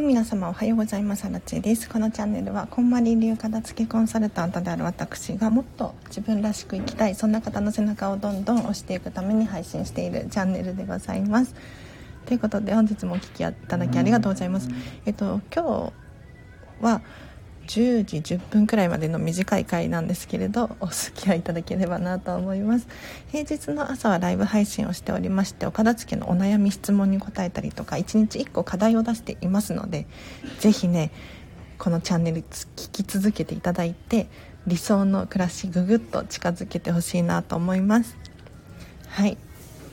[0.00, 1.26] い皆様おはようございます。
[1.26, 1.88] アラチです。
[1.88, 11.54] このチャンネルはこんまり流片付けコンサルタントである私がもっと自分らしく生きたいそんな方の背中をどんどん押していくために配信しているチャンネルでございます。
[12.24, 14.68] ということで本日もお聴きいただきありがとうございます。
[15.04, 15.92] えっと今日
[16.80, 17.02] は
[17.70, 22.88] 10時10分くらいまでの短い回なんですけれどお付き合いいただければなと思います。
[23.30, 30.08] 平日の朝はライブ配信をしておりましてお片付けのお悩み質問に答えたりとか1日1個課題を出していますので
[30.58, 31.12] 是非ね
[31.78, 34.26] このチャンネル聞き続けていただいて
[34.66, 38.16] 理想の暮らしぐぐっと近づけてほしいなと思います。
[39.06, 39.38] はい。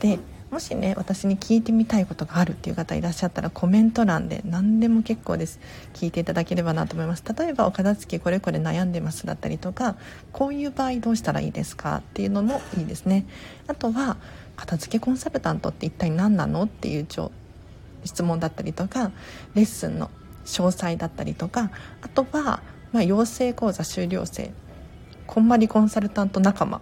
[0.00, 0.18] で
[0.50, 5.60] もしね私に聞いてみたいことがあるっていう方いらっしゃったらコメント欄で何でも結構です。
[5.92, 7.24] 聞いていただければなと思います。
[7.38, 9.96] 例えばお片付けこれこれ悩んでますだったりとか
[10.32, 11.96] こういう場合どうしたらいいですか？
[11.96, 13.26] っていうのもいいですね。
[13.66, 14.16] あとは
[14.56, 16.62] 片付けコンサルタントって一体何なの？
[16.62, 17.06] っていう
[18.04, 19.12] 質問だったりとか
[19.54, 20.10] レッスンの
[20.46, 24.50] 詳細だったりとかあとは、まあ、養成講座修了生
[25.26, 26.80] こんまりコンサルタント仲間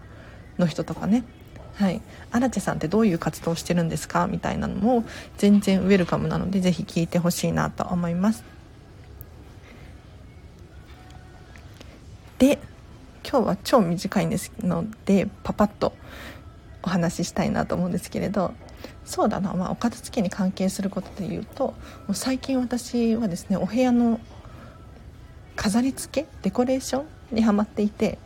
[0.57, 1.25] の人とかね
[1.77, 5.05] はい、アラチェさんってどういう活動をしてるんですかみたいなのも
[5.37, 8.45] 全然ウェルカムなのでぜひ聞いてほしいなと思います。
[12.39, 12.59] で
[13.29, 15.93] 今日は超短いんですのでパパッと
[16.83, 18.55] お話ししたいなと思うんですけれど
[19.05, 21.75] そうだな、まあ、お片付けに関係することで言うとも
[22.11, 24.21] う最近私はですねお部屋の
[25.57, 28.19] 飾り付けデコレーションにハマっていて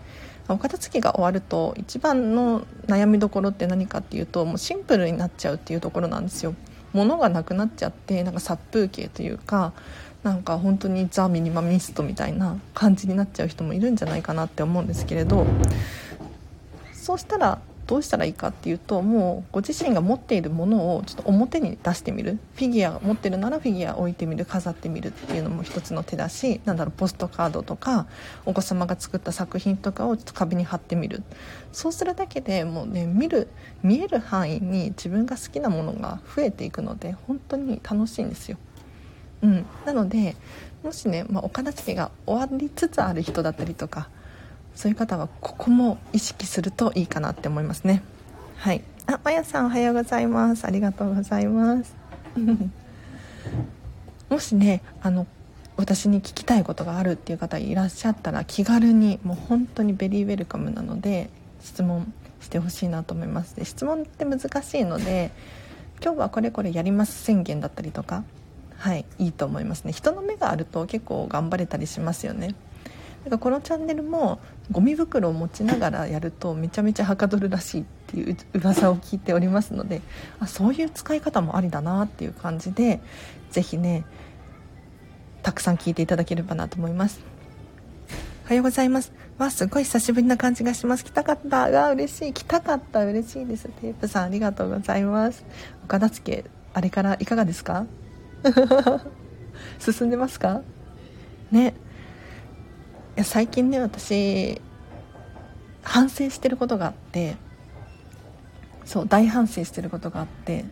[0.54, 6.54] お片付けが終わると一番の悩みどころって何かっていうともうシンプルになっちゃうっていうところなんですよ。
[6.92, 9.72] 物がなくなっちゃってなんか殺風景というか
[10.22, 15.46] なんか本当にザ・ミニマミストみたいな感じになっちゃう人もいるんじゃないかなって思うんですけれど
[16.92, 17.58] そうしたら
[17.90, 22.38] どうしたらいいかっていうともうご自身が持っているものをちょっと表に出してみる。
[22.54, 28.06] フィギュア持ってるならフィギュア置いてみる飾ってみるっていうのも一つの手だしなんだろうポストカードとか
[28.46, 31.24] お子様が作った作品とかをちょっと壁に貼ってみる。
[31.72, 33.48] そうするだけでもうね見る
[33.82, 38.56] 見える範囲に自分が好きなものが増えていくので本当に楽しいんですよ。
[39.42, 40.36] うん、なので
[40.84, 44.08] もしね、まあ、お片付けが終わりつつある人だったりとか
[44.80, 48.02] そういう方はここも意識するといいかなって思いますね。
[48.56, 48.82] はい。
[49.06, 50.64] あまやさんおはようございます。
[50.64, 51.94] ありがとうございます。
[54.30, 55.26] もしねあの
[55.76, 61.28] 私に聞きたいことがあるっていう方いらっしゃったら気軽にもう本当にベリーウェルカムなので
[61.60, 62.10] 質問
[62.40, 63.54] してほしいなと思います。
[63.56, 65.30] で質問って難しいので
[66.02, 68.24] 今日はこれこれやります宣言だったりとか
[68.78, 69.92] はいいいと思いますね。
[69.92, 72.54] 人の目があると結構頑張れたりしますよね。
[73.24, 80.00] だからこのチャンネルもゴミ袋を持ちながらやるとめちゃめちゃはかどるらしいっていう噂を聞いておりますので
[80.38, 83.00] あそういう使い方もありだなっていう感じで
[83.50, 84.04] 是非ね
[85.42, 87.20] たくさん聞いていただければなと思います。
[88.44, 89.12] おはようございます。
[89.38, 91.04] わすごい久しぶりな感じがします。
[91.04, 91.70] 来たかった。
[91.70, 92.32] が嬉しい。
[92.32, 93.04] 来たかった。
[93.06, 93.68] 嬉しいです。
[93.68, 95.44] テープさんありがとうございます。
[95.84, 97.86] お片付けあれからいかがですか？
[99.78, 100.62] 進んでますか？
[101.50, 101.74] ね。
[103.20, 104.60] や最近ね私
[105.82, 107.36] 反省してることがあって
[108.86, 110.64] そう大反省してることがあってい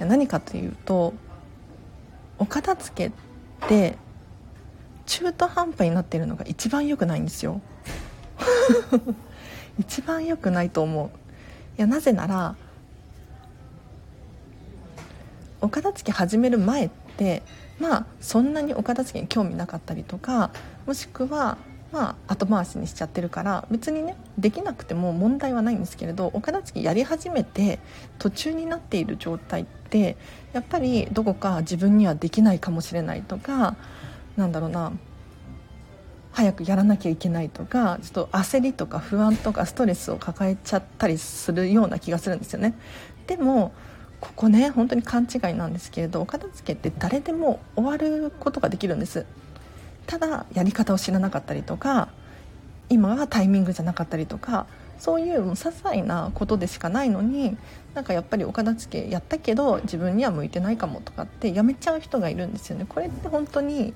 [0.00, 1.14] や何かというと
[2.38, 3.96] お片付けって
[5.06, 7.62] 中途半端になってるのが一番良くないんですよ。
[9.80, 11.08] 一番良くないと思う。
[11.78, 12.54] いやなぜなら
[15.62, 17.42] お片付け始める前って
[17.80, 20.50] まあそんなにお片付けに興味なかったりとか
[20.86, 21.56] もしくは
[21.90, 27.78] まあ、後回しにしちゃってるから別にねできなくても問題はないんですけれどお片付けやり始めて
[28.18, 30.16] 途中になっている状態って
[30.52, 33.76] やっぱりどこか自分にはできないかもしれないとか
[34.36, 34.92] なんだろうな
[36.32, 42.74] 早くやらなきゃいけないとかちょっと焦りとか不安とかストレスを抱えちゃったりするような気がするんですよね。
[43.26, 43.72] でも
[44.20, 49.26] ここね本当に勘違いなんですけれどお片付けって誰でも終わることができるんです
[50.08, 52.08] ただやり方を知らなかったりとか
[52.88, 54.66] 今はタイミングじゃなかったりとか
[54.98, 57.56] そういう些細なことでしかないのに
[57.94, 62.86] なんかやっぱりお片付けやったけど自分には向いてないかもとかってやめちゃう人がいるんですよね。
[62.88, 63.92] これって本当に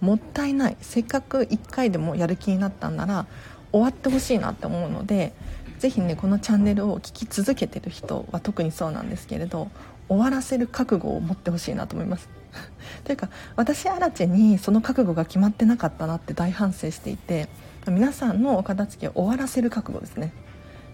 [0.00, 0.76] もったいない。
[0.80, 3.26] せっかく1回でもやる気になったんなら
[3.72, 5.32] 終わってほしいなって思うので
[5.78, 9.70] 是非ねこのチャンネルを聞き続けてる人は特にそうなんですけれど
[10.08, 12.28] 終わらせる覚悟を持ってほしいなと思います。
[13.04, 17.48] というか私アラチェにその覚悟が決まってなかったなって大反省していて
[17.86, 20.32] 皆さんのお片付けを終わらせる覚悟ですね。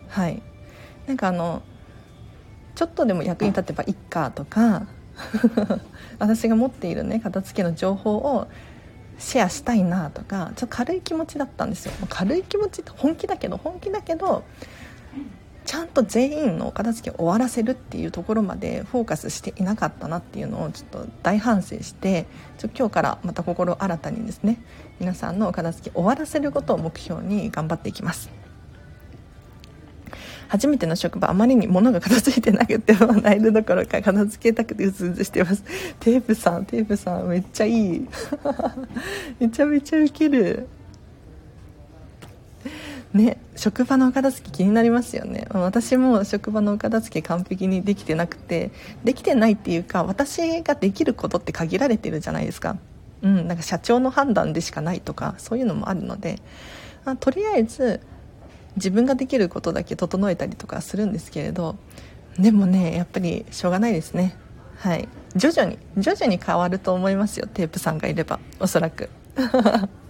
[0.09, 0.43] はい。
[1.07, 1.63] なんかあの
[2.75, 4.87] ちょっとでも役に立てばいっかとか
[6.19, 8.49] 私が持っているね片付けの情報を
[9.19, 11.93] シェアしたいなとかちょっと軽い気持ちだったんですよ。
[12.09, 14.45] 軽い気持ちって本気だけど本気だけど
[15.71, 22.27] ちゃんと全員のお片付けを終わらせるっていうところまでフォーカスしていなかったなっていうのをちょっと大反省して
[22.59, 24.61] ちょ今日からまた心新たにですね
[24.99, 28.31] 皆さんのお片付け終わらせることを目標に頑張っていきます。
[30.49, 35.63] 初めての職場あまりに物が片付いてなくてもナイルどころか片付けたくてうずうずしてます。
[36.01, 38.09] テープさんテープさんめっちゃいい。
[39.39, 40.67] めちゃめちゃウケる。
[43.13, 45.47] ね職場のお片付け気になりますよね。
[45.51, 48.71] 私も職場のお片付け完璧にできてなくて
[49.05, 52.77] できてないっていうか私ができることって限られてるじゃないですか。
[53.23, 56.39] うんなんか社長の判断でしかないとかそういうのもあるので
[57.05, 58.01] あとりあえず
[58.77, 61.77] 自分ができることだけ整えたりとかするんですけれど
[62.39, 64.37] でもねやっぱりしょうがないですね。
[64.77, 65.09] はい。
[65.37, 67.47] 徐々に徐々に変わると思いますよ。
[67.47, 69.11] テープさんがいればおそらく。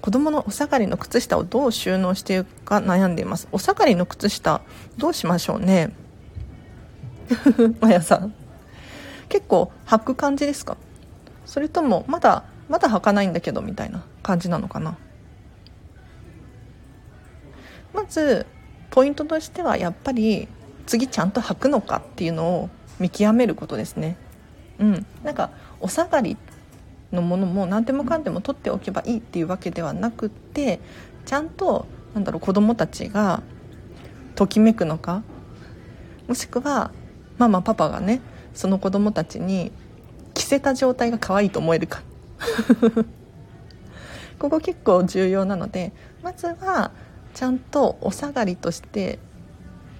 [0.00, 3.48] 子供のお下がりの靴下をどう収納していくか悩んでいます。
[3.52, 4.62] お下がりの靴下
[4.96, 5.94] どうしましょうね。
[7.80, 8.34] まやさん。
[9.28, 10.76] 結構履く感じですか？
[11.44, 14.96] それともまだまだ履かないんだけどみたいな感じなのかな？
[17.92, 18.46] まず
[18.90, 20.48] ポイントとしてはやっぱり
[20.86, 24.16] 次ちゃんと履くのかっていうのを見極めることですね。
[24.78, 25.06] うん。
[25.22, 25.50] なんか
[25.80, 26.36] お下がり
[27.12, 30.80] のものも何でもかんでも取っておけばいいっていうわけではなくって
[31.26, 33.42] ちゃんとなんだろう子供たちが
[34.34, 35.22] ときめくのか
[36.28, 36.92] もしくは
[37.38, 38.20] ママパパがね
[38.54, 39.72] その子供たちに
[40.34, 42.02] 着せた状態が可愛いと思えるか。
[44.38, 45.92] ここ結構重要なので
[46.22, 46.92] まずは
[47.34, 49.18] ちゃんとお下がりとして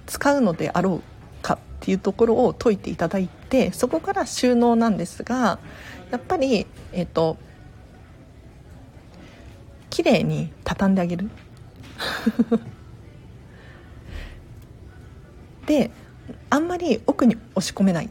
[0.07, 3.40] 使うのであろうかっていうところを解いていただいて
[3.73, 5.59] そこから収納なんですが
[6.11, 7.37] やっぱりえっ、ー、と
[9.89, 11.29] 綺麗に畳んであげる。
[15.67, 15.91] で
[16.49, 18.09] あんまり奥に押し込めない。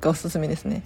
[0.00, 0.82] がおすすめですね。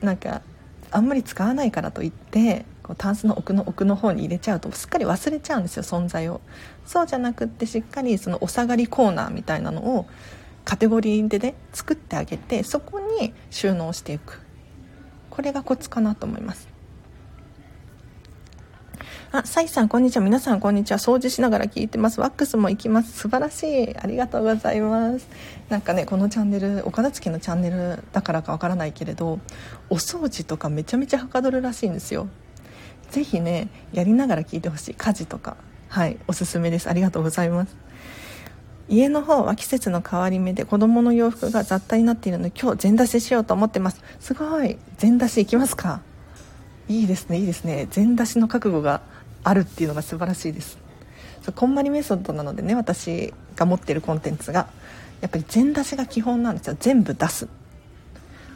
[0.00, 0.42] なんか
[0.90, 6.40] あんまり使わないからといってこうタンスの奥の奥の方に入れちゃうとすっかり忘れちゃうんですよ存在を。
[6.84, 10.06] そうじゃなくってしっかりそのお下がりコーナーみたいなのを
[10.70, 14.40] カテゴリーでね作ってあげてそこに収納していく
[15.28, 16.68] これがコツかなと思います
[19.32, 20.24] あ、サイさん、こんにちは。
[20.24, 20.98] 皆さん、こんにちは。
[20.98, 22.20] 掃除しながら聞いてます。
[22.20, 23.16] ワックスも行きます。
[23.16, 23.96] 素晴らしい。
[23.96, 25.28] ありがとうございます。
[25.68, 29.38] なんかね、このチャンネル、お片付けのチャンネルだからかわからないけれど、
[29.88, 32.26] お掃除とかめちゃめちゃはかどるらしいんですよ。
[33.10, 35.56] ぜひねやりながら聞いてほしい家事とか
[35.88, 37.76] はいおすすめですありがとうございます
[38.90, 44.02] 家の方は季節の変わり目で子供の洋服が雑多になっているので今日全出ししようと思ってます。
[44.18, 44.78] すごい。
[44.98, 46.00] 全出しいきますか？
[46.88, 47.86] いいですねいいですね。
[47.92, 49.00] 全出しの覚悟が
[49.44, 50.76] あるっていうのが素晴らしいです。
[51.42, 54.66] そうこんまりメソッドなのでね私が持ってるコンテンツが。
[55.20, 56.76] やっぱり全出しが基本なんですよ。
[56.80, 57.46] 全部出す。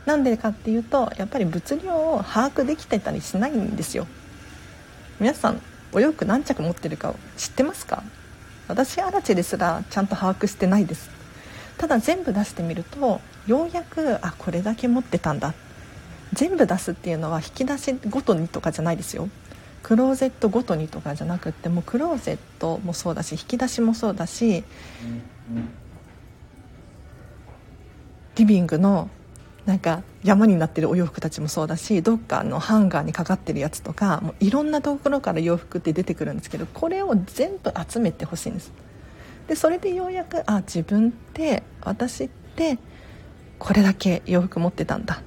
[0.05, 4.09] なんでかっていうとやっぱり物量を把握できてたりしないんですよ。
[5.21, 5.61] 皆さん
[5.93, 8.03] お洋服何着持ってるか知ってますか？
[8.69, 11.11] 私アラチェですらちゃんと把握してないです。
[11.77, 15.55] ただ全部出してみるとようやくあこれだけ持ってたんだ。
[16.33, 19.29] 全部出すっていうのは引き出しごとにとかじゃないですよ。
[19.83, 24.65] クローゼットごとにとかじゃなくってもクローゼットもそうだし引き出しもそうだし
[28.37, 29.11] リビングの
[29.67, 38.73] なんか山になってるお洋服たちもそうだしどっかのハンガーにかかってるやつとかもういろんなところから洋服って出てくるんですけどこれを全部集めてほしいんです。
[39.49, 42.79] でそれでようやくあ自分って私って
[43.59, 45.23] これだけ洋服持ってたんだ。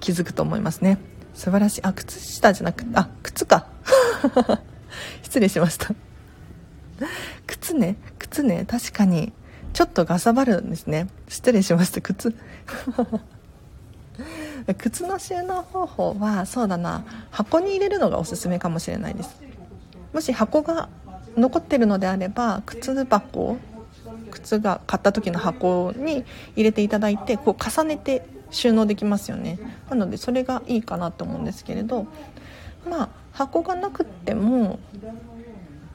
[0.00, 0.98] 気づくと思いますね。
[1.32, 1.80] 素晴らしい。
[1.82, 3.66] あ靴下じゃなくあ靴か。
[5.22, 5.94] 失礼しました。
[7.46, 9.32] 靴ね靴ね確かに
[9.74, 11.08] ちょっとがさばるんですね。
[11.28, 12.00] 失礼しました。
[12.00, 12.34] 靴。
[14.78, 19.42] 靴の収納方法はそうだな箱に入れるのがおすすめかもしれないです。
[20.12, 20.88] もし箱が
[21.36, 23.58] 残ってるのであれば靴箱
[24.30, 29.58] 靴が買った時の箱に入れていただいてこう重ねて収納できますよね。
[29.90, 32.06] なのでそれがいいかなと思うんですけれど
[32.88, 34.78] まあ箱がなくっても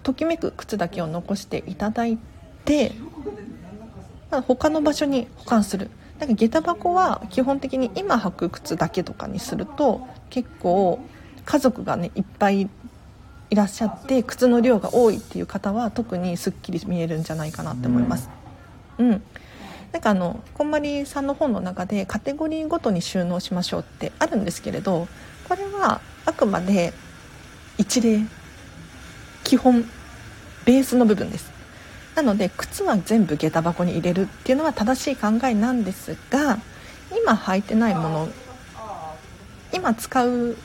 [0.03, 2.17] ときめく靴だけを残していただい
[2.65, 2.91] て、
[4.29, 5.89] 他の場所に保管する。
[6.19, 10.99] だから下駄箱は基本的に今履く靴だけとかにすると結構
[11.45, 12.69] 家族がねいっぱい
[13.49, 18.29] いらっしゃって靴の量が多いっていう方は特にすっきり見えるんじゃないかなって思います。
[18.99, 19.23] うん、
[19.91, 25.07] なんかあのこんまりさんの本の中でカテゴリーごとに収納しましょうってあるんですけれど
[25.47, 26.93] これはあくまで
[27.77, 28.19] 一例
[29.43, 29.83] 基本
[30.65, 31.58] ベースの部分です
[32.19, 36.59] なので靴は全部下駄箱に入れるっていうのは正しい考えなんですが
[37.17, 38.27] 今履いてないもの
[39.73, 40.57] 今使う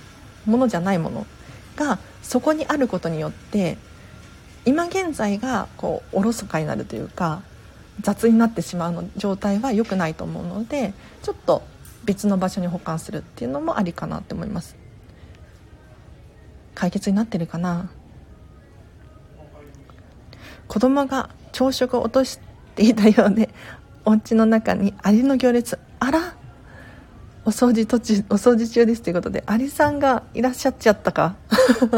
[0.46, 1.26] ものじゃないもの
[1.76, 3.78] がそこにあることによって
[4.64, 7.42] 今現在がこうおろそかになるというか
[8.00, 10.92] 雑になってしまうの状態は良くないと思うので
[11.22, 11.62] ちょっと
[12.02, 14.74] 別の場所に保管するっていうのもありかなって思います。
[16.74, 17.88] 解決になってるかな？
[20.74, 22.40] 子供が朝食を落とし
[22.74, 23.48] ていたようで
[24.04, 26.34] お家の中にアリの行列あら
[27.44, 31.36] お掃除途中お掃除中ですということでアリさんがいらっしゃっちゃったか。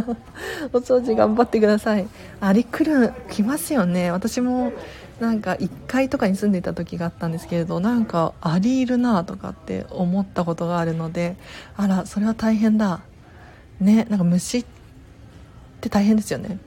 [0.75, 2.07] お掃除頑張ってください。
[2.41, 4.11] アリ来る来ますよね。
[4.11, 4.75] 私も
[5.21, 11.37] なんか1階とかに住んでいた時があったんですけれどなんかアリいるなとかって思ったことがあるので
[11.79, 13.01] あらそれは大変だ。
[13.81, 14.65] ねなんか虫っ
[15.81, 16.59] て大変ですよね。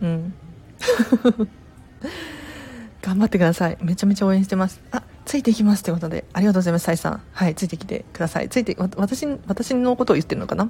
[0.00, 0.32] うん。
[3.02, 3.78] 頑張ってください。
[3.80, 4.80] めちゃめちゃ応援してます。
[4.90, 6.24] あついていきますということで。
[6.32, 7.22] ありがとうございますサイさん。
[7.32, 8.48] はいついてきてください。
[8.48, 10.68] ついて私私のことを言ってるのかな？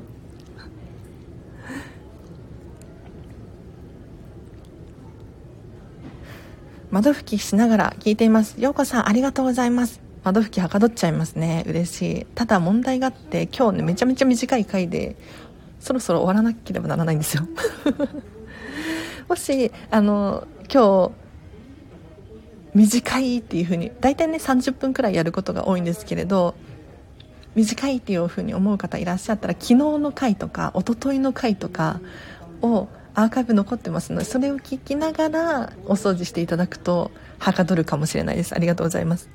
[6.91, 8.61] 窓拭きしながら聞いています。
[8.61, 10.01] ようこさんありがとうございます。
[10.25, 11.65] 窓拭きはかどっちゃいますね。
[11.67, 12.27] 嬉しい。
[12.35, 15.17] ただ問題があって今日ねめちゃめちゃ短い回で
[15.81, 17.47] そろそろ終わらなければならないんですよ。
[19.29, 21.13] もしあの今日
[22.75, 26.55] 短いっていう風に大体ね30分くらいやることが多いんですけれど
[27.55, 32.01] 短いっていう風に思う方いらっしゃったら昨日の回とか一昨日の回とか
[32.63, 38.55] をアーカイブ残ってますのでそれを聞きながらお掃除していただくとはかどるかもしれないです。
[38.55, 39.29] ありがとうございます。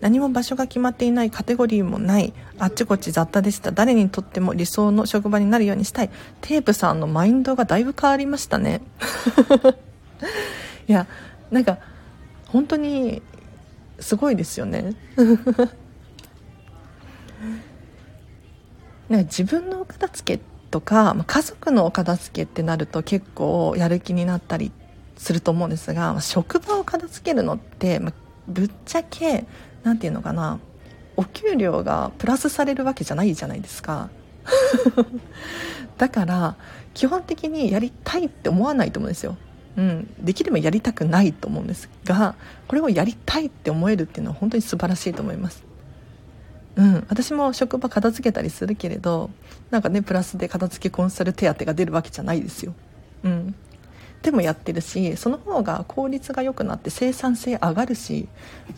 [0.00, 3.70] 何も場所が決まっていないカテゴリーもないあっちこっち雑多でした。
[3.70, 6.10] 誰にとっても理想の職場になるようにしたい。
[6.40, 8.80] テープさんのマインドがだいぶ変わりましたね。
[10.88, 11.06] いや
[11.50, 11.78] なんか
[12.48, 13.22] 本当に
[13.98, 14.94] すごいですよね。
[19.08, 24.72] なんか自分のお片付けとか、ま、家族のお片付けってなると結構やる気になったり
[25.16, 28.12] すると思うんですが、ま、職場を片付けるのって、ま、
[28.48, 29.44] ぶっちゃけ
[29.82, 30.58] 何て言うのかな
[31.16, 34.08] お給料がプラスされるわけじゃないじゃないですか。
[35.98, 36.56] だから
[36.94, 39.36] 基本的にやりたいって思わないと思うんですよ、
[39.76, 42.34] うん、できればやりたくないと思うんですが
[42.68, 45.64] これをやりたいって思えるっていうのは本当に素晴らしいと思います。
[46.74, 49.30] うん、私も職場片付けたりするけれど
[49.70, 52.74] なんかねプラスで片付けコンサル手当が出るわけじゃないですよ、
[53.24, 53.54] うん、
[54.22, 58.26] でもやってるしその方が効率が良くなって生産性上がるし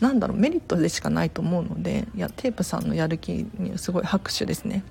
[0.01, 4.83] なんだろうメリットでしかないと思うのでいやテープさんのやる気にすごい拍手ですね。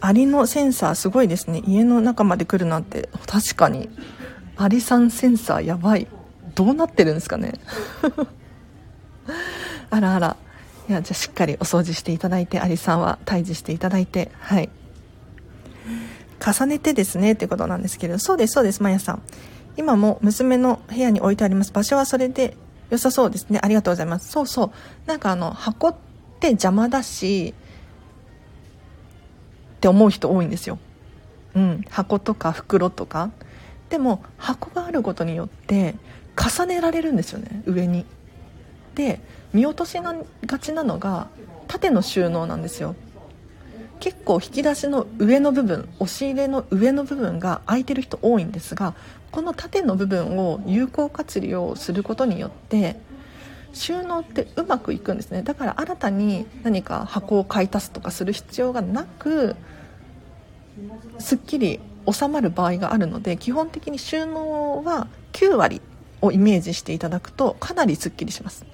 [0.00, 1.62] アリのセンサーすごいですね。
[1.66, 3.08] 家の中まで来るなんて。
[3.26, 3.88] 確かに。
[4.56, 6.06] アリさんセンサーやばい。
[6.54, 7.54] どうなってるんですかね。
[9.90, 10.36] あらあら。
[10.88, 14.30] いやじゃあしっかりお掃除していただいてアリさんは退治していただいて。
[14.40, 14.70] はい。
[16.44, 18.18] 重ねてですねってことなんですけど。
[18.18, 19.22] そうですそうですまやさん。
[19.76, 21.72] 今も娘の部屋に置いてあります。
[21.72, 22.56] 場所はそれで
[22.88, 23.60] 良さそうですね。
[23.62, 24.30] ありがとうございます。
[24.30, 24.70] そうそう。
[25.06, 25.94] なんかあの箱っ
[26.40, 27.54] て邪魔だし
[29.80, 30.78] って思う人多いんですよ。
[31.54, 31.84] うん。
[31.88, 33.30] 箱とか袋とか。
[33.88, 35.94] でも箱があることによって
[36.36, 37.62] 重ねられるんですよね。
[37.64, 38.04] 上に。
[38.94, 39.20] で
[39.54, 41.28] 見落としがちなのが
[41.66, 42.94] 縦の収納なんですよ。
[44.00, 48.94] 結構引き出しの上の部分押し入れの上の部分が空いてる人多いんですが
[49.30, 52.98] この縦の部分を有効活用することによって
[53.72, 55.42] 収納ってうまくいくんですね。
[55.42, 59.56] だから新たに何か箱を買い足すとかする必要がなく
[61.18, 65.80] すっきり収まる場合があるので基本的に収納は9割
[66.20, 68.64] をイメージしていただくとかなりすっきりします。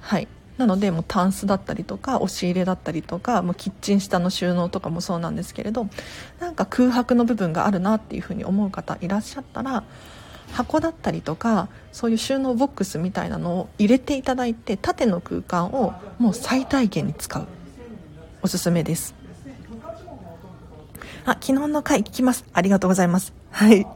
[0.00, 0.28] はい。
[0.58, 5.88] なのでもうタンスだったりとか押し入れだったりとかもうキッチン下の収納とかもそうなんですけれど
[6.40, 9.82] なんか空白の部分があるなっていうふうに思う方いらっしゃったら
[10.52, 17.46] 箱だったりとかそういう収納ボックスみたいなのを入れていただいて縦の空間をもう最大限に使う。
[18.42, 19.14] おすすめです。
[21.24, 22.44] あ昨日の回聞きます。
[22.52, 23.32] ありがとうございます。
[23.50, 23.86] はい。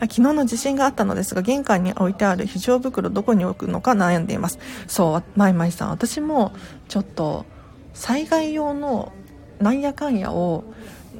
[0.00, 4.58] 昨日の地震があったのですが玄関に置いてある非常袋どこに置くのか悩んでいます。
[4.86, 5.90] そうまいまいさん。
[5.90, 6.52] 私も
[6.88, 7.46] ちょっと
[7.94, 9.12] 災害用の
[9.60, 10.64] なんやかんやを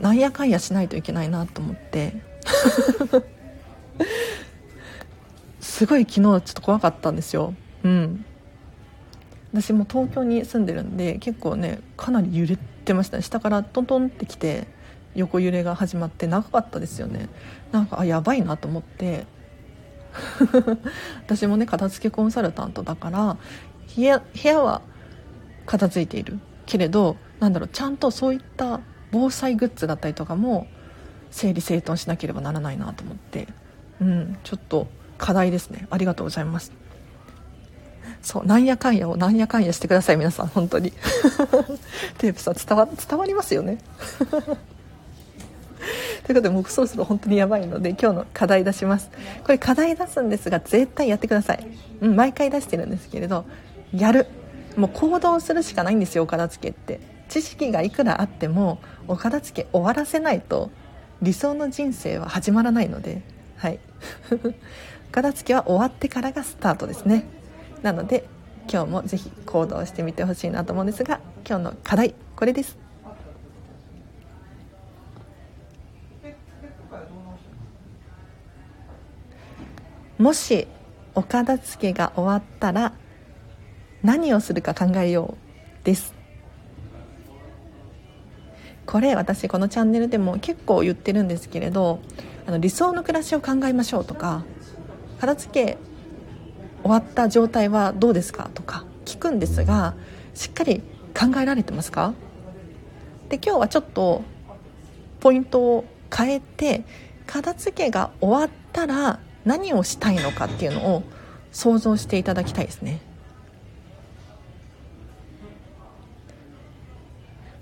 [0.00, 2.22] なんやかんやしないといけないなと思って。
[5.80, 7.54] すごい昨日ちょっと怖かったんですよ。
[7.84, 8.26] うん。
[9.50, 13.22] 私も東京に住んでるんで結構ねかなり揺れてましたね。
[13.22, 14.66] 下からトントンってきて
[15.14, 17.30] 横揺れが始まって長かったですよね。
[17.72, 19.24] なんかあやばいなと思って。
[21.24, 23.38] 私もね片付けコンサルタントだから
[23.96, 24.82] 部屋部屋は
[25.64, 26.40] 片付いている。
[26.66, 28.80] けれどなんだろうちゃんとそういった
[29.12, 30.66] 防災グッズだったりとかも
[31.30, 33.48] 整理整頓しなければならないなと思って。
[33.98, 35.86] うんちょっと課題ですね。
[35.90, 36.72] ありがとうございます。
[38.22, 40.46] そうなんやかんやをなんやかんやしてください皆さん。
[40.48, 40.92] 本当に。
[42.18, 43.78] テープさん伝わ伝わりますよね。
[46.26, 49.10] ということでもうそろそろ本当にやばいので今日の課題出します。
[49.44, 51.66] これ課題出すんですが絶対やってください、
[52.00, 53.44] うん、毎回出してるんですけれど
[53.94, 54.26] やる。
[54.76, 57.00] もう行動するしかないんですよお片付けって。
[57.28, 60.70] 知識がいくらあってもお片付け終わらせないと
[61.22, 63.22] 理想の人生は始まらないので。
[63.56, 63.78] はい。
[65.10, 67.24] 片付けは終わってからがスタートですね。
[67.82, 68.28] なので
[68.72, 72.78] 今日もぜひ行動してみてほしいなと思うんですが今日の課題これです。
[80.18, 80.68] もし
[81.14, 82.92] お片付けが終わったら
[84.02, 85.34] 何をするか考えよ
[85.82, 86.14] うです。
[88.86, 92.00] これ私このチャンネルでも結構言ってるんですけれど
[92.46, 94.44] あの理想の暮らしを考えましょうとか
[95.20, 95.78] 片付け
[96.82, 99.94] 終わった状態はどうですかとか聞くんですが
[100.34, 100.80] しっかり
[101.14, 102.14] 考えられてますか？
[103.28, 104.22] で今日はちょっと
[105.20, 106.84] ポイントを変えて
[107.26, 111.02] 片付けが終わったら何をしたいのかっていうのを
[111.52, 113.02] 想像していただきたいですね。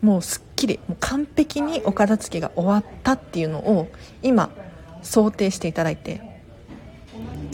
[0.00, 3.88] もうすっきりもう完璧にお片付けが終わったっていうのを
[4.22, 4.50] 今
[5.02, 6.20] 想定していただいて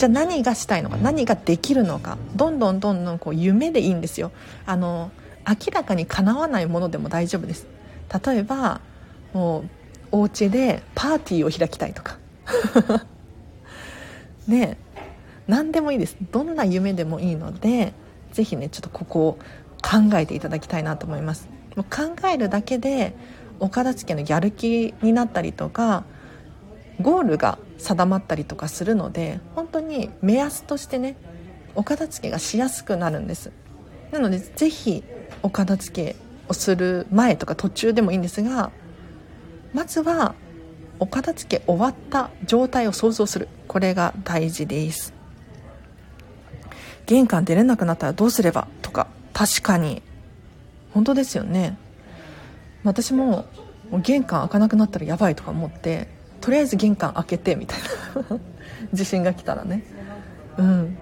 [0.04, 4.32] じゃあ何がしたいのか何ができるのかどんどんどんどんこう夢でいいんですよ。
[4.66, 5.10] あの
[5.48, 7.66] 明らかにかなわないものでも大丈夫です。
[8.26, 8.82] 例えば
[9.32, 9.68] もう
[10.12, 12.18] お家でパーティーを開きたいとか。
[14.46, 14.76] ね
[15.48, 16.18] 何でもいいです。
[16.30, 17.94] どんな夢でもいいので
[18.34, 19.38] 是非ねちょっとここを
[19.80, 21.48] 考えていただきたいなと思います。
[21.76, 23.14] もう考えるだけで
[23.58, 26.04] お片付けのやる気になったりとか
[27.00, 31.16] ゴールが定まったりとかするので本当に目安としてね
[31.74, 33.50] お片付けがしやすくなるんです。
[34.12, 35.02] なので是非
[35.42, 36.16] お片付け
[36.48, 38.70] をする前とか途中でもいいんですが
[39.72, 40.34] まずは
[41.00, 43.48] お片付け終わった状態を想像する。
[43.66, 45.12] これが大事です。
[47.06, 48.68] 玄関出れなくなったらどうすれば？
[48.80, 50.02] とか確かに。
[50.92, 51.76] 本当ですよね。
[52.84, 53.46] 私も
[54.02, 56.06] 玄関開かなくなったらやばいとか思って
[56.44, 57.80] とりあえず玄関開けてみたい
[58.30, 58.38] な。
[58.92, 59.82] 地震が来たらね。
[60.58, 60.98] うん。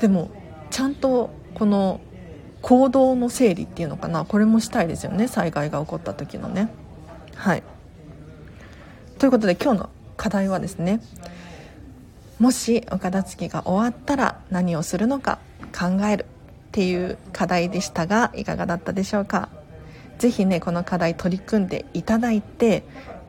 [0.00, 0.28] でも
[0.70, 2.00] ちゃんとこの
[2.60, 4.24] 行動の整理っていうのかな。
[4.24, 5.28] これもしたいですよね。
[5.28, 6.68] 災害が起こった時のね。
[7.36, 7.62] はい。
[9.20, 11.00] ということで今日の課題はですね。
[12.40, 15.38] もしお片付けが終わったら何をするのか
[15.72, 16.26] 考えるっ
[16.72, 19.48] ていう課題でしたがいかがだったでしょうか。
[20.18, 22.82] 是非ねこの課題取り組んでいただいて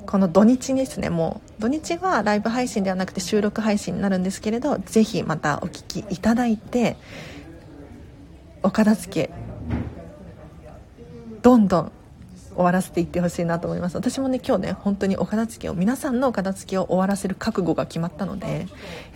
[0.09, 6.97] この土日ですねもう土日はライブ配信ではなくて収録配信になるんですけれど是非またお聴きいただいて
[8.63, 9.29] お片付け
[11.43, 11.91] どんどん
[12.55, 13.95] 終わらせていってほしいなと思います。
[13.95, 18.65] 私もね今日ね本当にお片付けを皆さんのお片付けを終わらせる覚悟が決まったので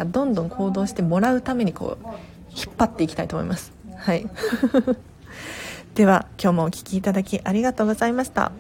[0.06, 2.08] どんどん行動してもらうためにこう
[2.56, 3.74] 引っ張っていきたいと思います。
[3.98, 4.28] はい。
[5.96, 8.52] では今日もお聴きいただきありがとうございました。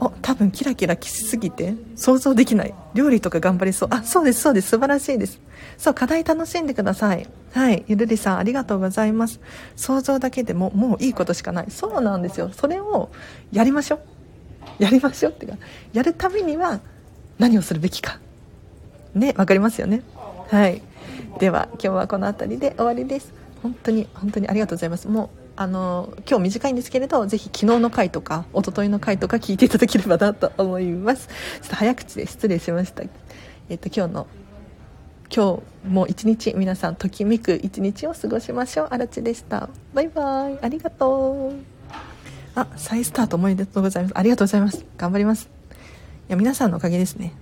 [0.00, 2.74] お多分キラキラきすぎて想像できない。
[2.94, 3.88] 料理とか頑張りそう。
[3.92, 4.70] あそうですそうです。
[4.70, 5.40] 素晴らしいです。
[5.78, 7.26] そう課題楽しんでください。
[7.52, 7.84] はい。
[7.86, 9.40] ゆるりさんありがとうございます。
[9.76, 11.70] 想像だけでももういいことしかない。
[11.70, 12.50] そうなんですよ。
[12.52, 13.10] それを
[13.52, 14.82] やりましょう。
[14.82, 15.32] やりましょう。
[15.32, 15.58] っていうか
[15.92, 16.80] やるためには
[17.38, 18.18] 何をするべきか。
[19.14, 20.02] ね分かりますよね。
[20.50, 20.82] はい。
[21.38, 23.32] では今日はこの辺りで終わりです。
[23.62, 25.08] 本当に本当にありがとうございます。
[25.08, 31.28] もうあの今日短いんですけれどぜひ昨日の回とか一昨日の回とか聞いていただければなと思います。
[31.60, 33.02] ちょっと早口で失礼しました。
[33.68, 34.26] えっ、と今日の
[35.34, 38.88] 今日も一日皆さんときめく一日を過ごしましょう。
[38.90, 39.68] あらちでした。
[39.94, 40.58] バイバイ。
[40.60, 41.54] ありがとう。
[42.54, 44.12] あ再スタートおめでとうございます。
[44.18, 44.84] ありがとうございます。
[44.96, 45.48] 頑張ります。
[46.28, 47.32] いや皆さんのおかげですね。